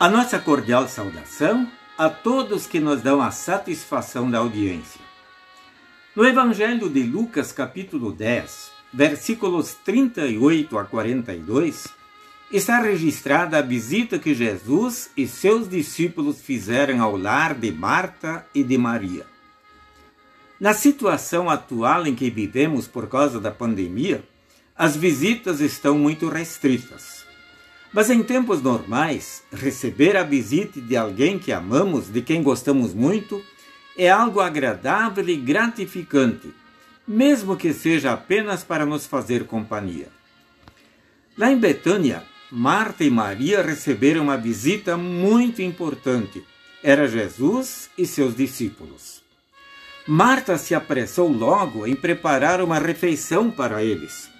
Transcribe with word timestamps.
A 0.00 0.08
nossa 0.08 0.38
cordial 0.38 0.88
saudação 0.88 1.70
a 1.98 2.08
todos 2.08 2.66
que 2.66 2.80
nos 2.80 3.02
dão 3.02 3.20
a 3.20 3.30
satisfação 3.30 4.30
da 4.30 4.38
audiência. 4.38 4.98
No 6.16 6.24
Evangelho 6.24 6.88
de 6.88 7.02
Lucas, 7.02 7.52
capítulo 7.52 8.10
10, 8.10 8.70
versículos 8.94 9.74
38 9.84 10.78
a 10.78 10.86
42, 10.86 11.86
está 12.50 12.80
registrada 12.80 13.58
a 13.58 13.60
visita 13.60 14.18
que 14.18 14.32
Jesus 14.32 15.10
e 15.14 15.28
seus 15.28 15.68
discípulos 15.68 16.40
fizeram 16.40 17.02
ao 17.02 17.14
lar 17.14 17.52
de 17.52 17.70
Marta 17.70 18.46
e 18.54 18.64
de 18.64 18.78
Maria. 18.78 19.26
Na 20.58 20.72
situação 20.72 21.50
atual 21.50 22.06
em 22.06 22.14
que 22.14 22.30
vivemos 22.30 22.88
por 22.88 23.06
causa 23.06 23.38
da 23.38 23.50
pandemia, 23.50 24.24
as 24.74 24.96
visitas 24.96 25.60
estão 25.60 25.98
muito 25.98 26.30
restritas. 26.30 27.28
Mas 27.92 28.08
em 28.08 28.22
tempos 28.22 28.62
normais, 28.62 29.42
receber 29.52 30.16
a 30.16 30.22
visita 30.22 30.80
de 30.80 30.96
alguém 30.96 31.38
que 31.38 31.50
amamos, 31.50 32.08
de 32.08 32.22
quem 32.22 32.42
gostamos 32.42 32.94
muito, 32.94 33.42
é 33.96 34.08
algo 34.08 34.40
agradável 34.40 35.28
e 35.28 35.34
gratificante, 35.34 36.54
mesmo 37.06 37.56
que 37.56 37.72
seja 37.72 38.12
apenas 38.12 38.62
para 38.62 38.86
nos 38.86 39.06
fazer 39.06 39.44
companhia. 39.44 40.08
Lá 41.36 41.50
em 41.50 41.58
Betânia, 41.58 42.22
Marta 42.50 43.02
e 43.02 43.10
Maria 43.10 43.60
receberam 43.60 44.22
uma 44.22 44.36
visita 44.36 44.96
muito 44.96 45.60
importante. 45.60 46.44
Era 46.82 47.08
Jesus 47.08 47.90
e 47.98 48.06
seus 48.06 48.36
discípulos. 48.36 49.20
Marta 50.06 50.56
se 50.56 50.74
apressou 50.74 51.30
logo 51.30 51.86
em 51.86 51.94
preparar 51.94 52.62
uma 52.62 52.78
refeição 52.78 53.50
para 53.50 53.82
eles 53.82 54.30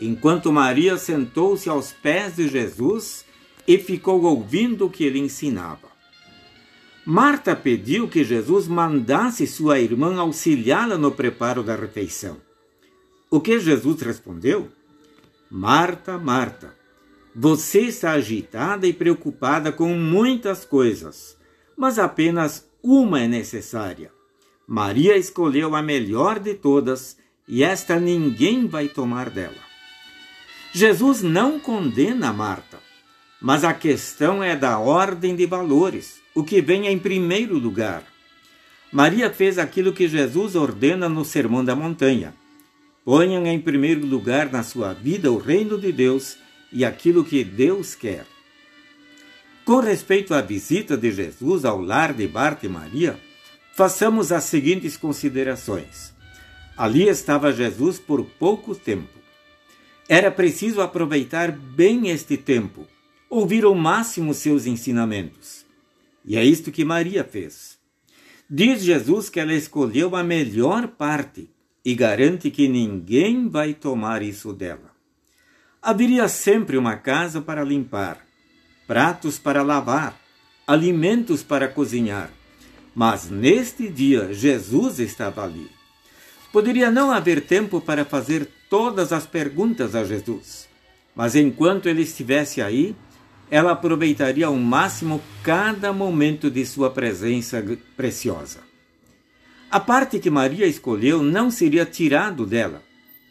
enquanto 0.00 0.52
Maria 0.52 0.96
sentou-se 0.96 1.68
aos 1.68 1.92
pés 1.92 2.36
de 2.36 2.48
Jesus 2.48 3.24
e 3.66 3.78
ficou 3.78 4.22
ouvindo 4.22 4.86
o 4.86 4.90
que 4.90 5.04
ele 5.04 5.18
ensinava. 5.18 5.90
Marta 7.04 7.54
pediu 7.54 8.08
que 8.08 8.24
Jesus 8.24 8.68
mandasse 8.68 9.46
sua 9.46 9.78
irmã 9.78 10.18
auxiliá-la 10.18 10.96
no 10.96 11.12
preparo 11.12 11.62
da 11.62 11.74
refeição. 11.74 12.38
O 13.30 13.40
que 13.40 13.58
Jesus 13.60 14.00
respondeu? 14.02 14.68
Marta, 15.50 16.18
Marta, 16.18 16.74
você 17.34 17.82
está 17.82 18.12
agitada 18.12 18.86
e 18.86 18.92
preocupada 18.92 19.70
com 19.70 19.94
muitas 19.94 20.64
coisas, 20.64 21.36
mas 21.76 21.98
apenas 21.98 22.68
uma 22.82 23.20
é 23.20 23.28
necessária. 23.28 24.12
Maria 24.66 25.16
escolheu 25.16 25.74
a 25.74 25.82
melhor 25.82 26.38
de 26.38 26.54
todas 26.54 27.16
e 27.46 27.62
esta 27.62 27.98
ninguém 27.98 28.66
vai 28.66 28.88
tomar 28.88 29.30
dela. 29.30 29.69
Jesus 30.72 31.20
não 31.20 31.58
condena 31.58 32.32
Marta, 32.32 32.78
mas 33.40 33.64
a 33.64 33.74
questão 33.74 34.42
é 34.42 34.54
da 34.54 34.78
ordem 34.78 35.34
de 35.34 35.44
valores, 35.44 36.20
o 36.32 36.44
que 36.44 36.62
vem 36.62 36.86
em 36.86 36.96
primeiro 36.96 37.58
lugar. 37.58 38.04
Maria 38.92 39.30
fez 39.30 39.58
aquilo 39.58 39.92
que 39.92 40.06
Jesus 40.06 40.54
ordena 40.54 41.08
no 41.08 41.24
Sermão 41.24 41.64
da 41.64 41.74
Montanha. 41.74 42.34
Ponham 43.04 43.44
em 43.46 43.60
primeiro 43.60 44.06
lugar 44.06 44.52
na 44.52 44.62
sua 44.62 44.92
vida 44.92 45.32
o 45.32 45.38
reino 45.38 45.76
de 45.76 45.90
Deus 45.90 46.36
e 46.72 46.84
aquilo 46.84 47.24
que 47.24 47.42
Deus 47.42 47.96
quer. 47.96 48.24
Com 49.64 49.80
respeito 49.80 50.34
à 50.34 50.40
visita 50.40 50.96
de 50.96 51.10
Jesus 51.10 51.64
ao 51.64 51.80
lar 51.80 52.12
de 52.12 52.28
Marta 52.28 52.66
e 52.66 52.68
Maria, 52.68 53.18
façamos 53.74 54.30
as 54.30 54.44
seguintes 54.44 54.96
considerações. 54.96 56.14
Ali 56.76 57.08
estava 57.08 57.52
Jesus 57.52 57.98
por 57.98 58.24
pouco 58.24 58.74
tempo. 58.74 59.19
Era 60.12 60.28
preciso 60.28 60.80
aproveitar 60.80 61.52
bem 61.52 62.08
este 62.08 62.36
tempo, 62.36 62.84
ouvir 63.28 63.62
ao 63.62 63.76
máximo 63.76 64.34
seus 64.34 64.66
ensinamentos. 64.66 65.64
E 66.24 66.36
é 66.36 66.42
isto 66.44 66.72
que 66.72 66.84
Maria 66.84 67.22
fez. 67.22 67.78
Diz 68.50 68.82
Jesus 68.82 69.30
que 69.30 69.38
ela 69.38 69.54
escolheu 69.54 70.16
a 70.16 70.24
melhor 70.24 70.88
parte 70.88 71.48
e 71.84 71.94
garante 71.94 72.50
que 72.50 72.66
ninguém 72.66 73.48
vai 73.48 73.72
tomar 73.72 74.20
isso 74.20 74.52
dela. 74.52 74.90
Haveria 75.80 76.26
sempre 76.26 76.76
uma 76.76 76.96
casa 76.96 77.40
para 77.40 77.62
limpar, 77.62 78.18
pratos 78.88 79.38
para 79.38 79.62
lavar, 79.62 80.20
alimentos 80.66 81.44
para 81.44 81.68
cozinhar. 81.68 82.32
Mas 82.92 83.30
neste 83.30 83.88
dia 83.88 84.34
Jesus 84.34 84.98
estava 84.98 85.44
ali. 85.44 85.70
Poderia 86.52 86.90
não 86.90 87.10
haver 87.10 87.42
tempo 87.42 87.80
para 87.80 88.04
fazer 88.04 88.48
todas 88.68 89.12
as 89.12 89.26
perguntas 89.26 89.94
a 89.94 90.04
Jesus, 90.04 90.68
mas 91.14 91.36
enquanto 91.36 91.88
ele 91.88 92.02
estivesse 92.02 92.60
aí, 92.60 92.94
ela 93.50 93.72
aproveitaria 93.72 94.46
ao 94.46 94.56
máximo 94.56 95.20
cada 95.42 95.92
momento 95.92 96.50
de 96.50 96.64
sua 96.64 96.90
presença 96.90 97.62
preciosa. 97.96 98.60
A 99.70 99.78
parte 99.78 100.18
que 100.18 100.30
Maria 100.30 100.66
escolheu 100.66 101.22
não 101.22 101.50
seria 101.50 101.84
tirado 101.84 102.44
dela, 102.46 102.82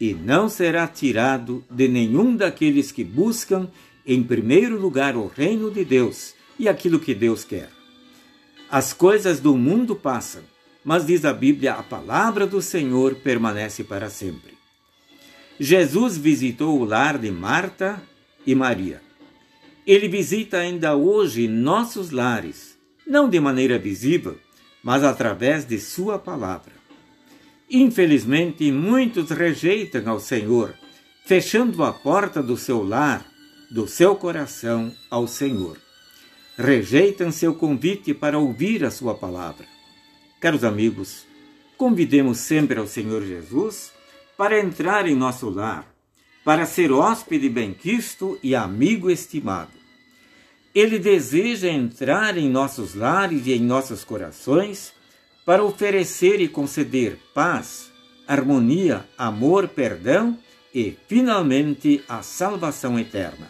e 0.00 0.14
não 0.14 0.48
será 0.48 0.88
tirado 0.88 1.64
de 1.70 1.86
nenhum 1.86 2.34
daqueles 2.34 2.90
que 2.90 3.04
buscam 3.04 3.68
em 4.06 4.22
primeiro 4.22 4.80
lugar 4.80 5.16
o 5.16 5.26
reino 5.26 5.70
de 5.70 5.84
Deus 5.84 6.34
e 6.58 6.68
aquilo 6.68 6.98
que 6.98 7.14
Deus 7.14 7.44
quer. 7.44 7.70
As 8.70 8.92
coisas 8.92 9.38
do 9.38 9.56
mundo 9.56 9.94
passam, 9.94 10.42
mas 10.84 11.06
diz 11.06 11.24
a 11.24 11.32
Bíblia: 11.32 11.74
a 11.74 11.82
palavra 11.82 12.46
do 12.46 12.60
Senhor 12.60 13.14
permanece 13.16 13.84
para 13.84 14.10
sempre. 14.10 14.52
Jesus 15.58 16.16
visitou 16.16 16.80
o 16.80 16.84
lar 16.84 17.18
de 17.18 17.30
Marta 17.30 18.02
e 18.46 18.54
Maria. 18.54 19.00
Ele 19.86 20.08
visita 20.08 20.58
ainda 20.58 20.96
hoje 20.96 21.48
nossos 21.48 22.10
lares, 22.10 22.78
não 23.06 23.28
de 23.28 23.38
maneira 23.40 23.78
visível, 23.78 24.38
mas 24.82 25.04
através 25.04 25.64
de 25.64 25.78
Sua 25.78 26.18
palavra. 26.18 26.72
Infelizmente, 27.70 28.70
muitos 28.70 29.30
rejeitam 29.30 30.08
ao 30.08 30.20
Senhor, 30.20 30.74
fechando 31.24 31.82
a 31.82 31.92
porta 31.92 32.42
do 32.42 32.56
seu 32.56 32.82
lar, 32.82 33.24
do 33.70 33.88
seu 33.88 34.14
coração 34.14 34.92
ao 35.10 35.26
Senhor. 35.26 35.78
Rejeitam 36.58 37.32
seu 37.32 37.54
convite 37.54 38.12
para 38.12 38.38
ouvir 38.38 38.84
a 38.84 38.90
Sua 38.90 39.14
palavra. 39.14 39.66
Caros 40.42 40.64
amigos, 40.64 41.24
convidemos 41.76 42.38
sempre 42.38 42.76
ao 42.76 42.84
Senhor 42.88 43.22
Jesus 43.22 43.92
para 44.36 44.58
entrar 44.58 45.06
em 45.06 45.14
nosso 45.14 45.48
lar, 45.48 45.86
para 46.44 46.66
ser 46.66 46.90
hóspede 46.90 47.48
benquisto 47.48 48.36
e 48.42 48.52
amigo 48.52 49.08
estimado. 49.08 49.70
Ele 50.74 50.98
deseja 50.98 51.68
entrar 51.68 52.36
em 52.36 52.50
nossos 52.50 52.96
lares 52.96 53.46
e 53.46 53.52
em 53.52 53.60
nossos 53.60 54.02
corações 54.02 54.92
para 55.46 55.62
oferecer 55.62 56.40
e 56.40 56.48
conceder 56.48 57.20
paz, 57.32 57.92
harmonia, 58.26 59.04
amor, 59.16 59.68
perdão 59.68 60.36
e, 60.74 60.96
finalmente, 61.06 62.02
a 62.08 62.20
salvação 62.20 62.98
eterna. 62.98 63.48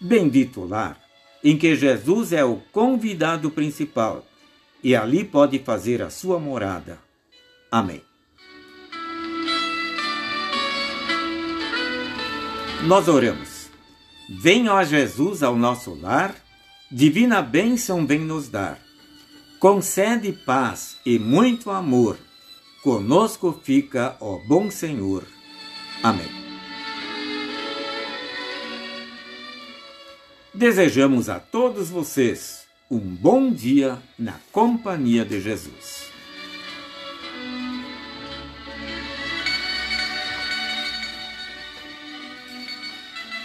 Bendito 0.00 0.64
lar, 0.64 1.00
em 1.44 1.56
que 1.56 1.76
Jesus 1.76 2.32
é 2.32 2.44
o 2.44 2.56
convidado 2.72 3.48
principal 3.48 4.26
e 4.82 4.96
ali 4.96 5.24
pode 5.24 5.58
fazer 5.58 6.02
a 6.02 6.10
sua 6.10 6.38
morada. 6.38 6.98
Amém. 7.70 8.02
Nós 12.86 13.08
oramos. 13.08 13.68
Venha 14.28 14.74
a 14.74 14.84
Jesus 14.84 15.42
ao 15.42 15.56
nosso 15.56 15.94
lar, 15.94 16.34
divina 16.90 17.42
bênção 17.42 18.06
vem 18.06 18.20
nos 18.20 18.48
dar. 18.48 18.78
Concede 19.58 20.32
paz 20.32 20.96
e 21.04 21.18
muito 21.18 21.70
amor. 21.70 22.16
Conosco 22.82 23.60
fica, 23.62 24.16
ó 24.20 24.38
bom 24.46 24.70
Senhor. 24.70 25.24
Amém. 26.02 26.30
Desejamos 30.54 31.28
a 31.28 31.38
todos 31.38 31.90
vocês 31.90 32.66
um 32.90 32.98
bom 32.98 33.52
dia 33.52 33.98
na 34.18 34.34
companhia 34.50 35.24
de 35.24 35.40
Jesus. 35.40 35.99